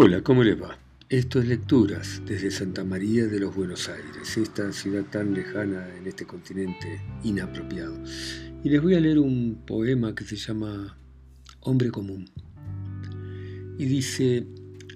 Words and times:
Hola, 0.00 0.22
¿cómo 0.22 0.44
les 0.44 0.62
va? 0.62 0.78
Esto 1.08 1.40
es 1.40 1.48
Lecturas 1.48 2.22
desde 2.24 2.52
Santa 2.52 2.84
María 2.84 3.26
de 3.26 3.40
los 3.40 3.52
Buenos 3.52 3.88
Aires, 3.88 4.36
esta 4.36 4.70
ciudad 4.70 5.02
tan 5.02 5.34
lejana 5.34 5.88
en 5.96 6.06
este 6.06 6.24
continente 6.24 7.00
inapropiado. 7.24 8.00
Y 8.62 8.68
les 8.68 8.80
voy 8.80 8.94
a 8.94 9.00
leer 9.00 9.18
un 9.18 9.60
poema 9.66 10.14
que 10.14 10.22
se 10.22 10.36
llama 10.36 10.96
Hombre 11.62 11.90
Común. 11.90 12.30
Y 13.76 13.86
dice, 13.86 14.46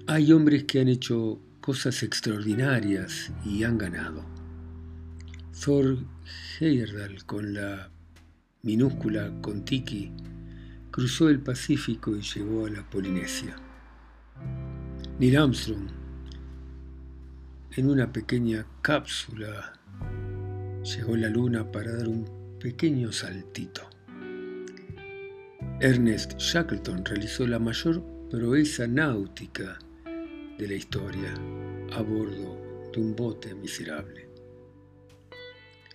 hay 0.07 0.31
hombres 0.31 0.63
que 0.63 0.79
han 0.79 0.87
hecho 0.87 1.37
cosas 1.59 2.01
extraordinarias 2.01 3.33
y 3.43 3.65
han 3.65 3.77
ganado. 3.77 4.23
Thor 5.65 5.97
Heyerdahl 6.61 7.25
con 7.25 7.53
la 7.53 7.91
minúscula 8.61 9.33
Contiki 9.41 10.13
cruzó 10.91 11.27
el 11.27 11.41
Pacífico 11.41 12.15
y 12.15 12.21
llegó 12.21 12.67
a 12.67 12.69
la 12.69 12.89
Polinesia. 12.89 13.57
Neil 15.19 15.37
Armstrong, 15.37 15.89
en 17.77 17.87
una 17.87 18.11
pequeña 18.11 18.65
cápsula, 18.81 19.73
llegó 20.83 21.13
a 21.13 21.17
la 21.17 21.29
luna 21.29 21.71
para 21.71 21.95
dar 21.95 22.07
un 22.07 22.57
pequeño 22.59 23.11
saltito. 23.11 23.83
Ernest 25.79 26.39
Shackleton 26.39 27.05
realizó 27.05 27.45
la 27.45 27.59
mayor 27.59 28.03
proeza 28.31 28.87
náutica 28.87 29.77
de 30.57 30.67
la 30.67 30.73
historia 30.73 31.31
a 31.91 32.01
bordo 32.01 32.89
de 32.91 32.99
un 32.99 33.15
bote 33.15 33.53
miserable. 33.53 34.27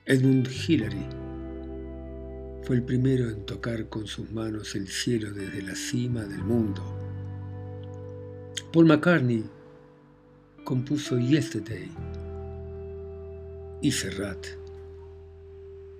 Edmund 0.06 0.48
Hillary 0.48 1.06
fue 2.62 2.77
el 2.77 2.84
primero 2.84 3.28
en 3.28 3.44
tocar 3.44 3.88
con 3.88 4.06
sus 4.06 4.30
manos 4.30 4.77
el 4.77 4.86
cielo 4.86 5.32
desde 5.32 5.62
la 5.62 5.75
cima 5.75 6.22
del 6.22 6.44
mundo 6.44 6.97
Paul 8.72 8.84
McCartney 8.84 9.44
compuso 10.64 11.19
Yesterday 11.19 11.88
y 13.80 13.91
Serrat, 13.91 14.47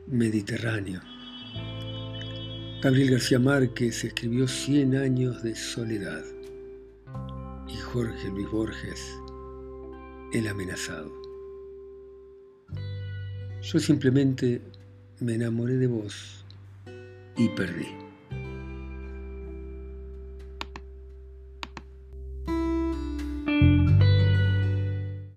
Mediterráneo. 0.06 1.00
Gabriel 2.83 3.12
García 3.12 3.38
Márquez 3.38 4.05
escribió 4.05 4.47
Cien 4.47 4.97
años 4.97 5.42
de 5.42 5.55
soledad 5.55 6.22
y 7.69 7.77
Jorge 7.78 8.28
Luis 8.28 8.50
Borges, 8.50 9.00
El 10.34 10.47
amenazado. 10.47 11.10
Yo 13.62 13.78
simplemente 13.78 14.60
me 15.20 15.36
enamoré 15.36 15.77
de 15.77 15.86
vos 15.86 16.44
y 17.34 17.48
perdí. 17.48 18.08